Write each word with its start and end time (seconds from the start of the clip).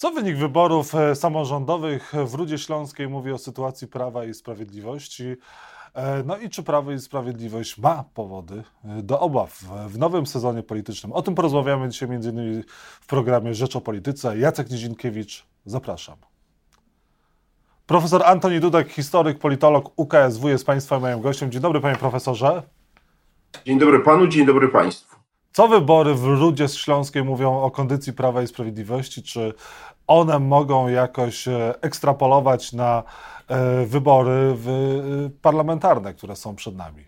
Co 0.00 0.10
wynik 0.10 0.36
wyborów 0.36 0.94
e, 0.94 1.14
samorządowych 1.14 2.12
w 2.26 2.34
Rudzie 2.34 2.58
Śląskiej 2.58 3.08
mówi 3.08 3.32
o 3.32 3.38
sytuacji 3.38 3.88
Prawa 3.88 4.24
i 4.24 4.34
Sprawiedliwości? 4.34 5.36
E, 5.94 6.22
no 6.26 6.36
i 6.36 6.50
czy 6.50 6.62
Prawo 6.62 6.92
i 6.92 6.98
Sprawiedliwość 6.98 7.78
ma 7.78 8.04
powody 8.14 8.62
e, 8.84 9.02
do 9.02 9.20
obaw 9.20 9.64
w 9.88 9.98
nowym 9.98 10.26
sezonie 10.26 10.62
politycznym? 10.62 11.12
O 11.12 11.22
tym 11.22 11.34
porozmawiamy 11.34 11.88
dzisiaj 11.88 12.08
m.in. 12.08 12.64
w 13.00 13.06
programie 13.06 13.54
Rzecz 13.54 13.76
o 13.76 13.80
Polityce. 13.80 14.38
Jacek 14.38 14.70
Niedzinkiewicz, 14.70 15.46
zapraszam. 15.66 16.16
Profesor 17.86 18.22
Antoni 18.24 18.60
Dudek, 18.60 18.92
historyk, 18.92 19.38
politolog 19.38 19.92
UKSW 19.96 20.48
jest 20.48 20.66
Państwa 20.66 21.00
moim 21.00 21.20
gościem. 21.20 21.50
Dzień 21.50 21.62
dobry, 21.62 21.80
panie 21.80 21.96
profesorze. 21.96 22.62
Dzień 23.66 23.78
dobry 23.78 24.00
panu, 24.00 24.26
dzień 24.26 24.46
dobry 24.46 24.68
państwu. 24.68 25.20
Co 25.52 25.68
wybory 25.68 26.14
w 26.14 26.24
Rudzie 26.24 26.68
Śląskiej 26.68 27.24
mówią 27.24 27.60
o 27.60 27.70
kondycji 27.70 28.12
Prawa 28.12 28.42
i 28.42 28.46
Sprawiedliwości? 28.46 29.22
Czy 29.22 29.54
one 30.10 30.38
mogą 30.38 30.88
jakoś 30.88 31.48
e, 31.48 31.74
ekstrapolować 31.82 32.72
na 32.72 33.02
e, 33.48 33.86
wybory 33.86 34.30
e, 34.30 34.54
parlamentarne, 35.42 36.14
które 36.14 36.36
są 36.36 36.56
przed 36.56 36.76
nami? 36.76 37.04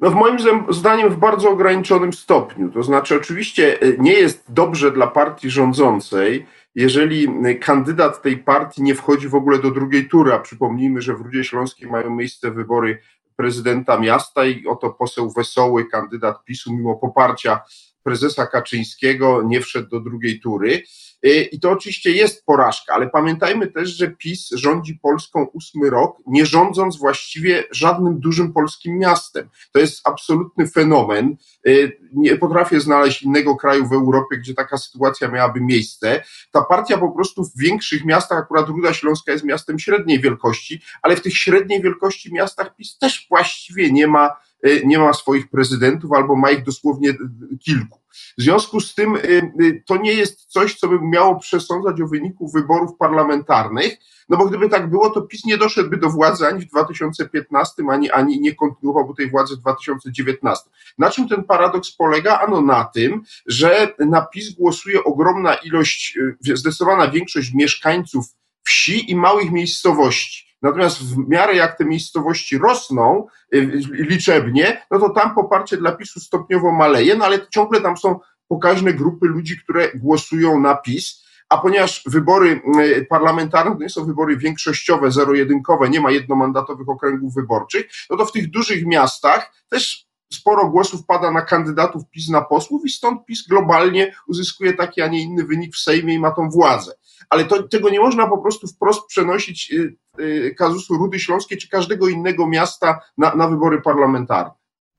No, 0.00 0.10
w 0.10 0.14
moim 0.14 0.36
zdaniem 0.70 1.10
w 1.10 1.16
bardzo 1.16 1.50
ograniczonym 1.50 2.12
stopniu. 2.12 2.70
To 2.70 2.82
znaczy, 2.82 3.16
oczywiście 3.16 3.78
nie 3.98 4.12
jest 4.12 4.44
dobrze 4.52 4.90
dla 4.90 5.06
partii 5.06 5.50
rządzącej, 5.50 6.46
jeżeli 6.74 7.28
kandydat 7.60 8.22
tej 8.22 8.38
partii 8.38 8.82
nie 8.82 8.94
wchodzi 8.94 9.28
w 9.28 9.34
ogóle 9.34 9.58
do 9.58 9.70
drugiej 9.70 10.08
tury, 10.08 10.32
a 10.32 10.38
przypomnijmy, 10.38 11.00
że 11.00 11.14
w 11.14 11.20
Rudzie 11.20 11.44
Śląskiej 11.44 11.90
mają 11.90 12.10
miejsce 12.10 12.50
wybory 12.50 12.98
prezydenta 13.36 13.98
miasta 13.98 14.46
i 14.46 14.66
oto 14.66 14.90
poseł 14.90 15.30
Wesoły, 15.30 15.86
kandydat 15.86 16.44
PiSu, 16.44 16.72
mimo 16.72 16.96
poparcia 16.96 17.60
prezesa 18.02 18.46
Kaczyńskiego, 18.46 19.42
nie 19.42 19.60
wszedł 19.60 19.88
do 19.88 20.00
drugiej 20.00 20.40
tury. 20.40 20.82
Y, 21.26 21.48
I 21.52 21.60
to 21.60 21.70
oczywiście 21.70 22.10
jest 22.10 22.44
porażka, 22.44 22.94
ale 22.94 23.10
pamiętajmy 23.10 23.66
też, 23.66 23.88
że 23.88 24.10
PiS 24.10 24.50
rządzi 24.52 24.94
Polską 25.02 25.46
ósmy 25.52 25.90
rok, 25.90 26.16
nie 26.26 26.46
rządząc 26.46 26.98
właściwie 26.98 27.64
żadnym 27.70 28.20
dużym 28.20 28.52
polskim 28.52 28.98
miastem. 28.98 29.48
To 29.72 29.78
jest 29.78 30.08
absolutny 30.08 30.68
fenomen. 30.68 31.36
Y, 31.68 32.00
nie 32.12 32.36
potrafię 32.36 32.80
znaleźć 32.80 33.22
innego 33.22 33.56
kraju 33.56 33.86
w 33.86 33.92
Europie, 33.92 34.38
gdzie 34.38 34.54
taka 34.54 34.78
sytuacja 34.78 35.28
miałaby 35.28 35.60
miejsce. 35.60 36.22
Ta 36.52 36.62
partia 36.62 36.98
po 36.98 37.10
prostu 37.10 37.44
w 37.44 37.58
większych 37.58 38.04
miastach, 38.04 38.38
akurat 38.38 38.68
Ruda 38.68 38.92
Śląska 38.92 39.32
jest 39.32 39.44
miastem 39.44 39.78
średniej 39.78 40.20
wielkości, 40.20 40.80
ale 41.02 41.16
w 41.16 41.22
tych 41.22 41.36
średniej 41.36 41.82
wielkości 41.82 42.34
miastach 42.34 42.76
PiS 42.76 42.98
też 42.98 43.26
właściwie 43.30 43.92
nie 43.92 44.06
ma 44.06 44.36
Y, 44.66 44.82
nie 44.86 44.98
ma 44.98 45.12
swoich 45.12 45.50
prezydentów 45.50 46.12
albo 46.12 46.36
ma 46.36 46.50
ich 46.50 46.64
dosłownie 46.64 47.14
kilku. 47.60 47.98
W 48.38 48.42
związku 48.42 48.80
z 48.80 48.94
tym 48.94 49.16
y, 49.16 49.52
y, 49.60 49.82
to 49.86 49.96
nie 49.96 50.12
jest 50.12 50.44
coś, 50.44 50.74
co 50.74 50.88
by 50.88 50.98
miało 51.02 51.38
przesądzać 51.38 52.00
o 52.00 52.06
wyniku 52.06 52.50
wyborów 52.50 52.96
parlamentarnych, 52.98 53.98
no 54.28 54.36
bo 54.36 54.46
gdyby 54.46 54.68
tak 54.68 54.90
było, 54.90 55.10
to 55.10 55.22
PiS 55.22 55.44
nie 55.44 55.58
doszedłby 55.58 55.96
do 55.96 56.10
władzy 56.10 56.46
ani 56.46 56.60
w 56.60 56.68
2015, 56.68 57.82
ani, 57.90 58.10
ani 58.10 58.40
nie 58.40 58.54
kontynuowałby 58.54 59.14
tej 59.14 59.30
władzy 59.30 59.56
w 59.56 59.60
2019. 59.60 60.70
Na 60.98 61.10
czym 61.10 61.28
ten 61.28 61.44
paradoks 61.44 61.92
polega? 61.92 62.38
Ano 62.38 62.60
na 62.60 62.84
tym, 62.84 63.22
że 63.46 63.94
na 63.98 64.26
PiS 64.26 64.52
głosuje 64.54 65.04
ogromna 65.04 65.54
ilość, 65.54 66.18
zdecydowana 66.40 67.10
większość 67.10 67.54
mieszkańców 67.54 68.26
wsi 68.66 69.10
i 69.10 69.16
małych 69.16 69.52
miejscowości. 69.52 70.45
Natomiast 70.62 71.02
w 71.02 71.28
miarę 71.28 71.54
jak 71.54 71.78
te 71.78 71.84
miejscowości 71.84 72.58
rosną 72.58 73.26
y, 73.54 73.80
liczebnie, 73.92 74.86
no 74.90 74.98
to 74.98 75.10
tam 75.10 75.34
poparcie 75.34 75.76
dla 75.76 75.92
PiSu 75.92 76.20
stopniowo 76.20 76.72
maleje, 76.72 77.16
no 77.16 77.24
ale 77.24 77.48
ciągle 77.48 77.80
tam 77.80 77.96
są 77.96 78.20
pokaźne 78.48 78.92
grupy 78.92 79.26
ludzi, 79.26 79.58
które 79.58 79.90
głosują 79.94 80.60
na 80.60 80.74
PiS. 80.74 81.26
A 81.48 81.58
ponieważ 81.58 82.02
wybory 82.06 82.60
y, 82.80 83.06
parlamentarne 83.10 83.76
to 83.76 83.82
nie 83.82 83.88
są 83.88 84.04
wybory 84.04 84.36
większościowe, 84.36 85.10
zero-jedynkowe, 85.10 85.90
nie 85.90 86.00
ma 86.00 86.10
jednomandatowych 86.10 86.88
okręgów 86.88 87.34
wyborczych, 87.34 87.86
no 88.10 88.16
to 88.16 88.24
w 88.24 88.32
tych 88.32 88.50
dużych 88.50 88.86
miastach 88.86 89.52
też 89.68 90.06
sporo 90.32 90.68
głosów 90.68 91.06
pada 91.06 91.30
na 91.30 91.42
kandydatów 91.42 92.02
PiS 92.10 92.28
na 92.28 92.42
posłów 92.42 92.82
i 92.84 92.90
stąd 92.90 93.24
PiS 93.24 93.48
globalnie 93.48 94.14
uzyskuje 94.28 94.72
taki, 94.72 95.02
a 95.02 95.08
nie 95.08 95.22
inny 95.22 95.44
wynik 95.44 95.74
w 95.74 95.78
Sejmie 95.78 96.14
i 96.14 96.18
ma 96.18 96.30
tą 96.30 96.48
władzę. 96.48 96.92
Ale 97.30 97.44
to, 97.44 97.62
tego 97.62 97.90
nie 97.90 98.00
można 98.00 98.26
po 98.26 98.38
prostu 98.38 98.66
wprost 98.66 99.06
przenosić 99.06 99.72
y, 99.72 99.96
y, 100.20 100.54
kazusu 100.58 100.94
Rudy 100.94 101.18
Śląskiej 101.18 101.58
czy 101.58 101.68
każdego 101.68 102.08
innego 102.08 102.46
miasta 102.46 103.00
na, 103.18 103.34
na 103.34 103.48
wybory 103.48 103.82
parlamentarne. 103.82 104.50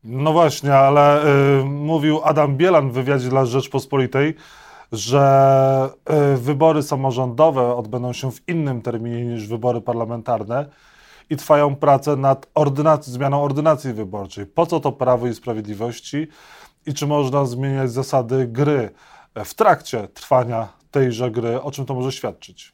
No 0.04 0.34
właśnie, 0.34 0.76
ale 0.76 1.26
y, 1.60 1.64
mówił 1.66 2.20
Adam 2.24 2.58
Bielan 2.58 2.90
w 2.90 2.94
wywiadzie 2.94 3.30
dla 3.30 3.46
Rzeczpospolitej, 3.46 4.36
że 4.92 5.90
y, 6.34 6.38
wybory 6.38 6.84
samorządowe 6.84 7.76
odbędą 7.76 8.14
się 8.14 8.32
w 8.32 8.50
innym 8.50 8.82
terminie 8.82 9.26
niż 9.26 9.48
wybory 9.48 9.82
parlamentarne 9.82 10.66
i 11.30 11.38
trwają 11.38 11.76
prace 11.76 12.16
nad 12.16 12.48
ordynac- 12.56 13.04
zmianą 13.04 13.44
ordynacji 13.44 13.94
wyborczej. 13.94 14.46
Po 14.46 14.66
co 14.66 14.80
to 14.80 14.92
Prawo 14.92 15.28
i 15.28 15.34
Sprawiedliwości 15.34 16.28
i 16.86 16.94
czy 16.94 17.08
można 17.08 17.46
zmieniać 17.46 17.92
zasady 17.92 18.48
gry 18.48 18.90
w 19.46 19.54
trakcie 19.54 20.08
trwania 20.08 20.68
tejże 20.92 21.32
gry? 21.32 21.62
O 21.62 21.72
czym 21.72 21.86
to 21.86 21.94
może 21.94 22.12
świadczyć? 22.12 22.74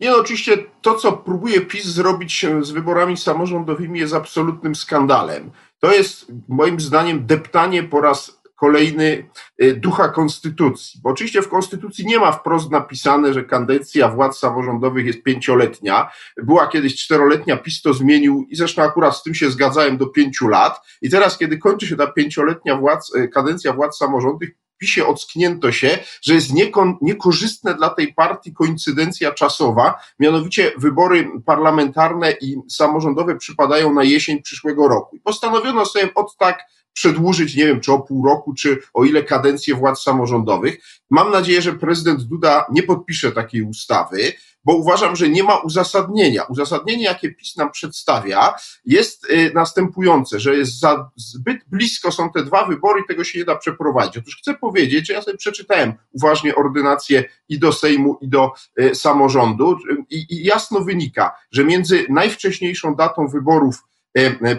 Nie, 0.00 0.10
no 0.10 0.16
oczywiście 0.16 0.56
to, 0.82 0.94
co 0.94 1.12
próbuje 1.12 1.60
PiS 1.60 1.84
zrobić 1.84 2.46
z 2.60 2.70
wyborami 2.70 3.16
samorządowymi, 3.16 4.00
jest 4.00 4.14
absolutnym 4.14 4.74
skandalem. 4.74 5.50
To 5.80 5.92
jest 5.92 6.32
moim 6.48 6.80
zdaniem 6.80 7.26
deptanie 7.26 7.82
po 7.82 8.00
raz 8.00 8.44
kolejny 8.56 9.28
y, 9.62 9.76
ducha 9.76 10.08
konstytucji. 10.08 11.00
Bo 11.02 11.10
oczywiście 11.10 11.42
w 11.42 11.48
konstytucji 11.48 12.06
nie 12.06 12.18
ma 12.18 12.32
wprost 12.32 12.70
napisane, 12.70 13.34
że 13.34 13.44
kadencja 13.44 14.08
władz 14.08 14.38
samorządowych 14.38 15.06
jest 15.06 15.22
pięcioletnia. 15.22 16.10
Była 16.36 16.66
kiedyś 16.66 16.96
czteroletnia, 16.96 17.56
PiS 17.56 17.82
to 17.82 17.94
zmienił 17.94 18.46
i 18.48 18.56
zresztą 18.56 18.82
akurat 18.82 19.16
z 19.16 19.22
tym 19.22 19.34
się 19.34 19.50
zgadzałem 19.50 19.96
do 19.96 20.06
pięciu 20.06 20.48
lat. 20.48 20.80
I 21.02 21.10
teraz, 21.10 21.38
kiedy 21.38 21.58
kończy 21.58 21.86
się 21.86 21.96
ta 21.96 22.06
pięcioletnia 22.06 22.76
władz, 22.76 23.14
y, 23.14 23.28
kadencja 23.28 23.72
władz 23.72 23.96
samorządowych, 23.96 24.50
PiSie 24.78 25.06
ocknięto 25.06 25.72
się, 25.72 25.98
że 26.22 26.34
jest 26.34 26.52
nieko, 26.52 26.98
niekorzystne 27.00 27.74
dla 27.74 27.90
tej 27.90 28.14
partii 28.14 28.52
koincydencja 28.52 29.32
czasowa, 29.32 29.94
mianowicie 30.18 30.72
wybory 30.78 31.30
parlamentarne 31.46 32.32
i 32.40 32.56
samorządowe 32.70 33.36
przypadają 33.36 33.94
na 33.94 34.04
jesień 34.04 34.42
przyszłego 34.42 34.88
roku. 34.88 35.16
I 35.16 35.20
postanowiono 35.20 35.84
sobie 35.84 36.14
od 36.14 36.36
tak 36.36 36.64
przedłużyć, 36.92 37.56
nie 37.56 37.66
wiem, 37.66 37.80
czy 37.80 37.92
o 37.92 38.00
pół 38.00 38.26
roku, 38.26 38.54
czy 38.54 38.78
o 38.94 39.04
ile 39.04 39.22
kadencję 39.22 39.74
władz 39.74 40.02
samorządowych. 40.02 40.84
Mam 41.10 41.30
nadzieję, 41.30 41.62
że 41.62 41.72
prezydent 41.72 42.22
Duda 42.22 42.66
nie 42.72 42.82
podpisze 42.82 43.32
takiej 43.32 43.62
ustawy, 43.62 44.32
bo 44.64 44.76
uważam, 44.76 45.16
że 45.16 45.28
nie 45.28 45.42
ma 45.42 45.56
uzasadnienia. 45.56 46.42
Uzasadnienie, 46.42 47.04
jakie 47.04 47.34
PiS 47.34 47.56
nam 47.56 47.70
przedstawia, 47.70 48.54
jest 48.84 49.30
y, 49.30 49.52
następujące, 49.54 50.40
że 50.40 50.56
jest 50.56 50.80
za, 50.80 51.10
zbyt 51.16 51.58
blisko 51.66 52.12
są 52.12 52.30
te 52.30 52.44
dwa 52.44 52.66
wybory 52.66 53.00
i 53.00 53.08
tego 53.08 53.24
się 53.24 53.38
nie 53.38 53.44
da 53.44 53.56
przeprowadzić. 53.56 54.18
Otóż 54.18 54.36
chcę 54.36 54.54
powiedzieć, 54.54 55.06
że 55.06 55.12
ja 55.12 55.22
sobie 55.22 55.36
przeczytałem 55.36 55.92
uważnie 56.12 56.54
ordynację 56.54 57.24
i 57.48 57.58
do 57.58 57.72
Sejmu, 57.72 58.18
i 58.20 58.28
do 58.28 58.52
y, 58.80 58.94
samorządu 58.94 59.78
i, 60.10 60.26
i 60.30 60.44
jasno 60.44 60.80
wynika, 60.80 61.36
że 61.52 61.64
między 61.64 62.06
najwcześniejszą 62.08 62.94
datą 62.94 63.28
wyborów 63.28 63.84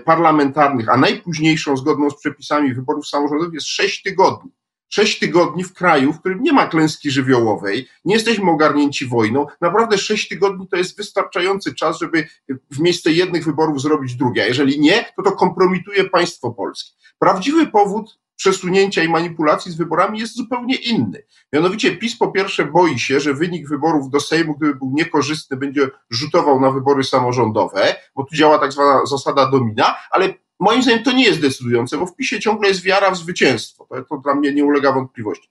parlamentarnych, 0.06 0.90
a 0.90 0.98
najpóźniejszą 0.98 1.78
zgodną 1.78 2.10
z 2.10 2.20
przepisami 2.20 2.74
wyborów 2.74 3.08
samorządowych 3.08 3.54
jest 3.54 3.68
sześć 3.68 4.04
tygodni. 4.04 4.52
Sześć 4.96 5.20
tygodni 5.20 5.64
w 5.64 5.74
kraju, 5.74 6.14
w 6.14 6.20
którym 6.20 6.44
nie 6.44 6.54
ma 6.54 6.68
klęski 6.68 7.12
żywiołowej, 7.12 7.88
nie 8.06 8.14
jesteśmy 8.16 8.52
ogarnięci 8.52 9.06
wojną. 9.06 9.48
Naprawdę 9.62 9.98
sześć 9.98 10.28
tygodni 10.28 10.68
to 10.68 10.78
jest 10.78 10.98
wystarczający 10.98 11.76
czas, 11.76 12.00
żeby 12.00 12.28
w 12.72 12.80
miejsce 12.80 13.12
jednych 13.12 13.46
wyborów 13.46 13.82
zrobić 13.82 14.16
drugie. 14.16 14.44
A 14.44 14.46
jeżeli 14.46 14.80
nie, 14.80 15.06
to 15.16 15.24
to 15.24 15.32
kompromituje 15.32 16.04
państwo 16.04 16.52
polskie. 16.52 16.92
Prawdziwy 17.20 17.68
powód 17.68 18.20
przesunięcia 18.36 19.04
i 19.04 19.10
manipulacji 19.10 19.72
z 19.72 19.76
wyborami 19.76 20.20
jest 20.20 20.36
zupełnie 20.36 20.76
inny. 20.76 21.24
Mianowicie 21.54 21.98
PiS 21.98 22.18
po 22.18 22.32
pierwsze 22.32 22.66
boi 22.66 23.00
się, 23.00 23.20
że 23.20 23.34
wynik 23.34 23.70
wyborów 23.70 24.10
do 24.10 24.20
Sejmu, 24.20 24.56
gdyby 24.58 24.76
był 24.76 24.92
niekorzystny, 24.94 25.58
będzie 25.58 25.90
rzutował 26.10 26.62
na 26.62 26.72
wybory 26.72 27.04
samorządowe, 27.04 27.96
bo 28.16 28.24
tu 28.24 28.36
działa 28.36 28.60
tak 28.60 28.72
zwana 28.72 29.06
zasada 29.06 29.52
domina, 29.52 29.96
ale 30.12 30.34
moim 30.60 30.84
zdaniem 30.84 31.04
to 31.04 31.12
nie 31.12 31.24
jest 31.24 31.42
decydujące, 31.42 31.98
bo 31.98 32.06
w 32.06 32.16
PiSie 32.16 32.40
ciągle 32.40 32.68
jest 32.68 32.82
wiara 32.82 33.12
w 33.12 33.18
zwycięstwo. 33.18 33.88
To, 33.90 34.02
to 34.02 34.18
dla 34.18 34.36
mnie 34.36 34.54
nie 34.54 34.66
ulega 34.66 34.92
wątpliwości. 34.92 35.50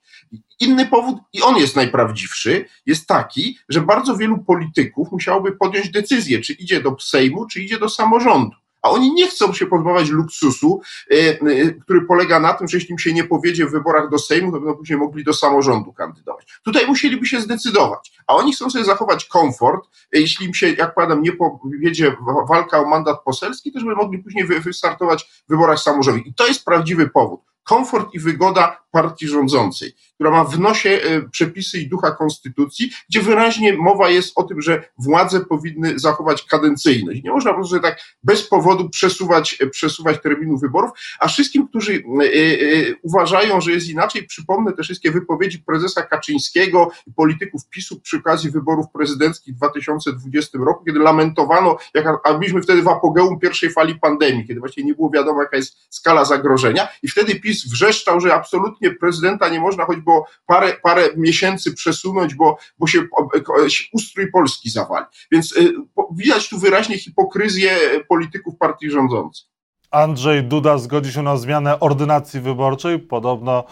Inny 0.59 0.85
powód, 0.85 1.17
i 1.33 1.41
on 1.41 1.57
jest 1.57 1.75
najprawdziwszy, 1.75 2.65
jest 2.85 3.07
taki, 3.07 3.57
że 3.69 3.81
bardzo 3.81 4.17
wielu 4.17 4.37
polityków 4.37 5.11
musiałoby 5.11 5.51
podjąć 5.51 5.89
decyzję, 5.89 6.41
czy 6.41 6.53
idzie 6.53 6.81
do 6.81 6.95
Sejmu, 6.99 7.47
czy 7.47 7.61
idzie 7.61 7.79
do 7.79 7.89
samorządu 7.89 8.55
a 8.85 8.89
oni 8.89 9.13
nie 9.13 9.27
chcą 9.27 9.53
się 9.53 9.65
pozbawiać 9.65 10.09
luksusu, 10.09 10.81
e, 11.11 11.15
e, 11.15 11.71
który 11.71 12.01
polega 12.01 12.39
na 12.39 12.53
tym, 12.53 12.67
że 12.67 12.77
jeśli 12.77 12.91
im 12.91 12.99
się 12.99 13.13
nie 13.13 13.23
powiedzie 13.23 13.65
w 13.65 13.71
wyborach 13.71 14.09
do 14.09 14.19
Sejmu, 14.19 14.51
to 14.51 14.59
będą 14.59 14.75
później 14.75 14.99
mogli 14.99 15.23
do 15.23 15.33
samorządu 15.33 15.93
kandydować. 15.93 16.59
Tutaj 16.63 16.87
musieliby 16.87 17.25
się 17.25 17.41
zdecydować, 17.41 18.11
a 18.27 18.35
oni 18.35 18.53
chcą 18.53 18.69
sobie 18.69 18.85
zachować 18.85 19.25
komfort, 19.25 19.87
e, 20.15 20.19
jeśli 20.19 20.45
im 20.45 20.53
się, 20.53 20.69
jak 20.69 20.95
powiadam, 20.95 21.21
nie 21.21 21.31
powiedzie 21.31 22.15
walka 22.49 22.79
o 22.79 22.85
mandat 22.85 23.23
poselski, 23.23 23.71
to 23.71 23.79
żeby 23.79 23.95
mogli 23.95 24.19
później 24.19 24.45
wystartować 24.45 25.23
w 25.47 25.49
wyborach 25.49 25.79
samorządowych. 25.79 26.27
I 26.27 26.33
to 26.33 26.47
jest 26.47 26.65
prawdziwy 26.65 27.09
powód 27.09 27.41
komfort 27.65 28.13
i 28.13 28.19
wygoda 28.19 28.84
partii 28.95 29.27
rządzącej, 29.27 29.93
która 30.13 30.31
ma 30.31 30.43
w 30.43 30.59
nosie 30.59 30.89
e, 30.89 31.29
przepisy 31.29 31.79
i 31.79 31.87
ducha 31.87 32.11
konstytucji, 32.11 32.91
gdzie 33.09 33.21
wyraźnie 33.21 33.73
mowa 33.73 34.09
jest 34.09 34.33
o 34.35 34.43
tym, 34.43 34.61
że 34.61 34.89
władze 34.97 35.45
powinny 35.45 35.99
zachować 35.99 36.43
kadencyjność. 36.43 37.23
Nie 37.23 37.31
można 37.31 37.51
po 37.51 37.57
prostu 37.57 37.79
tak 37.79 37.99
bez 38.23 38.47
powodu 38.47 38.89
przesuwać, 38.89 39.57
e, 39.61 39.67
przesuwać 39.67 40.21
terminu 40.21 40.57
wyborów, 40.57 40.91
a 41.19 41.27
wszystkim, 41.27 41.67
którzy 41.67 42.03
uważają, 43.01 43.61
że 43.61 43.71
jest 43.71 43.89
inaczej, 43.89 44.23
przypomnę 44.23 44.73
te 44.73 44.83
wszystkie 44.83 45.11
wypowiedzi 45.11 45.59
prezesa 45.59 46.01
Kaczyńskiego 46.01 46.91
i 47.07 47.13
polityków 47.13 47.69
PiSu 47.69 48.01
przy 48.01 48.17
okazji 48.17 48.51
wyborów 48.51 48.85
prezydenckich 48.93 49.53
w 49.53 49.57
2020 49.57 50.57
roku, 50.57 50.85
kiedy 50.85 50.99
lamentowano, 50.99 51.77
jak, 51.93 52.05
a 52.23 52.33
byliśmy 52.33 52.61
wtedy 52.61 52.81
w 52.81 52.87
apogeum 52.87 53.39
pierwszej 53.39 53.71
fali 53.71 53.95
pandemii, 53.95 54.47
kiedy 54.47 54.59
właśnie 54.59 54.83
nie 54.83 54.93
było 54.93 55.09
wiadomo, 55.09 55.41
jaka 55.41 55.57
jest 55.57 55.77
skala 55.89 56.25
zagrożenia 56.25 56.87
i 57.03 57.07
wtedy 57.07 57.35
PiS 57.35 57.67
wrzeszczał, 57.67 58.19
że 58.19 58.33
absolutnie 58.33 58.84
prezydenta 58.91 59.49
nie 59.49 59.59
można 59.59 59.85
choćby 59.85 60.11
o 60.11 60.25
parę, 60.45 60.73
parę 60.83 61.09
miesięcy 61.17 61.73
przesunąć, 61.73 62.35
bo, 62.35 62.57
bo 62.79 62.87
się 62.87 63.01
ustrój 63.93 64.31
Polski 64.31 64.69
zawali. 64.69 65.05
Więc 65.31 65.57
y, 65.57 65.73
widać 66.15 66.49
tu 66.49 66.59
wyraźnie 66.59 66.97
hipokryzję 66.97 67.77
polityków 68.09 68.57
partii 68.57 68.91
rządzącej. 68.91 69.55
Andrzej 69.91 70.43
Duda 70.43 70.77
zgodzi 70.77 71.11
się 71.11 71.21
na 71.21 71.37
zmianę 71.37 71.79
ordynacji 71.79 72.39
wyborczej. 72.39 72.99
Podobno 72.99 73.63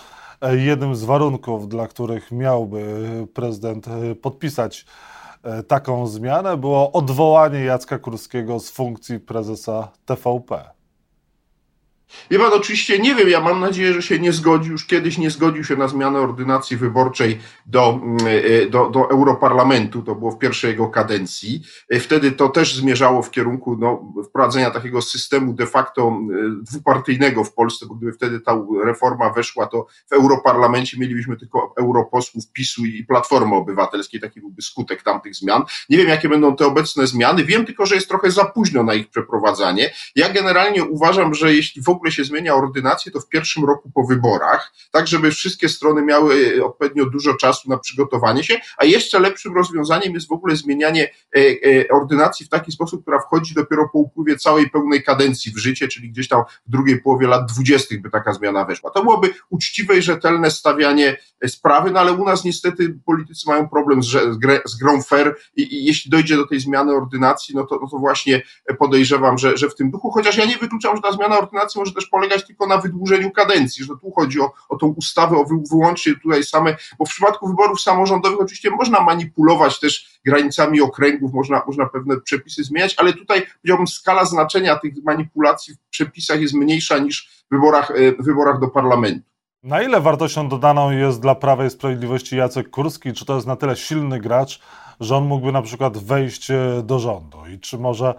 e, 0.42 0.58
jednym 0.58 0.96
z 0.96 1.04
warunków, 1.04 1.70
dla 1.70 1.88
których 1.88 2.32
miałby 2.32 3.08
prezydent 3.34 3.88
e, 3.88 4.16
podpisać 4.16 4.86
e, 5.44 5.64
taką 5.64 6.08
zmianę, 6.08 6.58
było 6.58 6.92
odwołanie 6.92 7.60
Jacka 7.60 8.00
Kurskiego 8.00 8.60
z 8.60 8.72
funkcji 8.72 9.20
prezesa 9.20 9.92
TVP. 10.06 10.70
Wie 12.32 12.40
pan, 12.40 12.54
oczywiście 12.54 13.00
nie 13.00 13.16
wiem, 13.16 13.30
ja 13.30 13.42
mam 13.42 13.60
nadzieję, 13.60 13.94
że 13.94 14.02
się 14.02 14.20
nie 14.20 14.32
zgodzi, 14.32 14.70
już 14.70 14.86
kiedyś 14.86 15.18
nie 15.18 15.32
zgodził 15.32 15.64
się 15.64 15.76
na 15.76 15.88
zmianę 15.88 16.20
ordynacji 16.20 16.78
wyborczej 16.78 17.40
do, 17.66 18.00
mm, 18.04 18.18
e, 18.28 18.70
do, 18.70 18.90
do 18.90 19.10
Europarlamentu, 19.10 20.02
to 20.02 20.16
było 20.16 20.32
w 20.32 20.40
pierwszej 20.40 20.72
jego 20.72 20.88
kadencji. 20.88 21.62
E, 21.90 22.00
wtedy 22.00 22.32
to 22.32 22.50
też 22.50 22.76
zmierzało 22.76 23.22
w 23.22 23.32
kierunku 23.32 23.78
no, 23.80 24.14
wprowadzenia 24.30 24.72
takiego 24.72 25.02
systemu 25.02 25.54
de 25.54 25.68
facto 25.68 26.08
e, 26.08 26.64
dwupartyjnego 26.64 27.44
w 27.44 27.54
Polsce, 27.54 27.86
bo 27.86 27.96
gdyby 27.96 28.14
wtedy 28.14 28.40
ta 28.40 28.58
reforma 28.86 29.30
weszła, 29.30 29.66
to 29.66 29.86
w 30.10 30.14
Europarlamencie 30.14 30.98
mielibyśmy 31.00 31.38
tylko 31.38 31.74
europosłów 31.78 32.52
PiSu 32.52 32.86
i 32.86 33.04
Platformy 33.04 33.56
Obywatelskiej, 33.56 34.22
taki 34.22 34.40
byłby 34.40 34.62
skutek 34.62 35.04
tamtych 35.04 35.36
zmian. 35.36 35.64
Nie 35.90 35.98
wiem, 35.98 36.08
jakie 36.08 36.30
będą 36.30 36.56
te 36.56 36.66
obecne 36.66 37.08
zmiany, 37.08 37.44
wiem 37.46 37.66
tylko, 37.66 37.86
że 37.86 37.96
jest 37.96 38.08
trochę 38.08 38.32
za 38.32 38.46
późno 38.46 38.84
na 38.84 38.94
ich 38.94 39.10
przeprowadzanie. 39.10 39.94
Ja 40.16 40.30
generalnie 40.30 40.84
uważam, 40.84 41.34
że 41.34 41.54
jeśli 41.54 41.82
w 41.82 41.90
ogóle 41.90 42.03
ogóle 42.04 42.12
się 42.12 42.24
zmienia 42.24 42.56
ordynację, 42.56 43.12
to 43.12 43.20
w 43.20 43.28
pierwszym 43.28 43.66
roku 43.66 43.92
po 43.94 44.04
wyborach, 44.04 44.72
tak 44.92 45.08
żeby 45.08 45.32
wszystkie 45.32 45.70
strony 45.70 46.02
miały 46.02 46.56
e, 46.58 46.66
odpowiednio 46.66 47.06
dużo 47.06 47.34
czasu 47.34 47.70
na 47.70 47.78
przygotowanie 47.78 48.44
się, 48.44 48.58
a 48.78 48.86
jeszcze 48.86 49.20
lepszym 49.20 49.56
rozwiązaniem 49.56 50.14
jest 50.14 50.28
w 50.28 50.32
ogóle 50.32 50.56
zmienianie 50.56 51.04
e, 51.36 51.40
e, 51.40 51.88
ordynacji 51.90 52.46
w 52.46 52.50
taki 52.50 52.72
sposób, 52.72 53.02
która 53.02 53.20
wchodzi 53.20 53.54
dopiero 53.54 53.90
po 53.94 54.00
upływie 54.00 54.38
całej 54.38 54.70
pełnej 54.70 55.04
kadencji 55.04 55.52
w 55.52 55.58
życie, 55.58 55.88
czyli 55.88 56.10
gdzieś 56.10 56.28
tam 56.28 56.44
w 56.68 56.72
drugiej 56.72 57.02
połowie 57.02 57.28
lat 57.28 57.52
dwudziestych 57.52 58.02
by 58.02 58.10
taka 58.10 58.34
zmiana 58.34 58.66
weszła. 58.66 58.92
To 58.92 59.04
byłoby 59.04 59.34
uczciwe 59.50 59.98
i 59.98 60.02
rzetelne 60.02 60.52
stawianie 60.52 61.18
sprawy, 61.48 61.92
no 61.92 62.00
ale 62.00 62.14
u 62.14 62.26
nas 62.26 62.44
niestety 62.44 63.00
politycy 63.06 63.50
mają 63.50 63.70
problem 63.70 64.04
z, 64.04 64.10
z 64.66 64.76
grą 64.76 65.02
fair 65.02 65.36
i, 65.56 65.62
i, 65.62 65.86
jeśli 65.86 66.12
dojdzie 66.12 66.36
do 66.36 66.48
tej 66.48 66.60
zmiany 66.60 66.96
ordynacji, 66.96 67.56
no 67.56 67.66
to, 67.66 67.80
no 67.82 67.88
to 67.90 67.98
właśnie 67.98 68.42
podejrzewam, 68.80 69.38
że, 69.38 69.58
że 69.58 69.70
w 69.70 69.76
tym 69.76 69.92
duchu, 69.92 70.12
chociaż 70.12 70.38
ja 70.38 70.46
nie 70.46 70.58
wykluczam, 70.58 70.96
że 70.96 71.02
ta 71.02 71.12
zmiana 71.12 71.38
ordynacji 71.38 71.80
może 71.80 71.93
też 71.94 72.06
polegać 72.06 72.48
tylko 72.48 72.68
na 72.68 72.78
wydłużeniu 72.78 73.32
kadencji, 73.32 73.86
że 73.86 73.94
tu 74.02 74.12
chodzi 74.12 74.42
o, 74.42 74.52
o 74.70 74.78
tą 74.78 74.88
ustawę, 74.88 75.38
o 75.38 75.46
wyłącznie 75.72 76.14
tutaj 76.24 76.44
same, 76.44 76.76
bo 77.00 77.06
w 77.06 77.10
przypadku 77.10 77.48
wyborów 77.48 77.82
samorządowych 77.82 78.42
oczywiście 78.42 78.70
można 78.70 79.02
manipulować 79.02 79.80
też 79.80 80.20
granicami 80.26 80.82
okręgów, 80.82 81.34
można, 81.34 81.62
można 81.68 81.86
pewne 81.86 82.22
przepisy 82.22 82.64
zmieniać, 82.64 82.96
ale 82.98 83.14
tutaj 83.14 83.46
powiedziałbym 83.62 83.88
skala 83.88 84.26
znaczenia 84.26 84.76
tych 84.76 84.94
manipulacji 85.04 85.74
w 85.74 85.90
przepisach 85.90 86.42
jest 86.42 86.54
mniejsza 86.54 86.98
niż 86.98 87.44
w 87.52 87.56
wyborach, 87.56 87.92
e, 87.92 88.12
w 88.12 88.26
wyborach 88.26 88.60
do 88.60 88.68
parlamentu. 88.68 89.34
Na 89.64 89.82
ile 89.82 90.02
wartością 90.02 90.50
dodaną 90.50 90.92
jest 90.92 91.22
dla 91.22 91.36
Prawa 91.36 91.66
i 91.66 91.70
Sprawiedliwości 91.70 92.38
Jacek 92.38 92.70
Kurski? 92.70 93.14
Czy 93.14 93.26
to 93.26 93.36
jest 93.36 93.48
na 93.48 93.56
tyle 93.56 93.76
silny 93.76 94.20
gracz, 94.20 94.60
że 95.00 95.16
on 95.16 95.26
mógłby 95.26 95.52
na 95.52 95.62
przykład 95.62 95.98
wejść 95.98 96.52
e, 96.52 96.84
do 96.84 97.00
rządu? 97.00 97.38
I 97.54 97.60
czy 97.60 97.78
może 97.78 98.14